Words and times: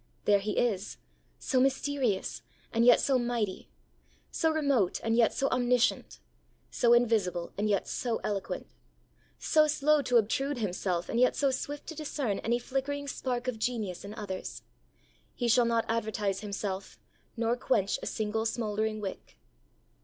There 0.25 0.39
He 0.39 0.57
is, 0.57 0.97
so 1.37 1.59
mysterious 1.59 2.41
and 2.73 2.83
yet 2.83 2.99
so 2.99 3.19
mighty; 3.19 3.69
so 4.31 4.49
remote 4.49 4.99
and 5.03 5.15
yet 5.15 5.31
so 5.31 5.47
omniscient; 5.49 6.17
so 6.71 6.93
invisible 6.93 7.53
and 7.55 7.69
yet 7.69 7.87
so 7.87 8.17
eloquent; 8.23 8.65
so 9.37 9.67
slow 9.67 10.01
to 10.01 10.17
obtrude 10.17 10.57
Himself 10.57 11.07
and 11.07 11.19
yet 11.19 11.35
so 11.35 11.51
swift 11.51 11.85
to 11.85 11.93
discern 11.93 12.39
any 12.39 12.57
flickering 12.57 13.07
spark 13.07 13.47
of 13.47 13.59
genius 13.59 14.03
in 14.03 14.15
others. 14.15 14.63
He 15.35 15.47
shall 15.47 15.65
not 15.65 15.85
advertise 15.87 16.39
Himself 16.39 16.97
nor 17.37 17.55
quench 17.55 17.99
a 18.01 18.07
single 18.07 18.47
smouldering 18.47 19.01
wick. 19.01 19.37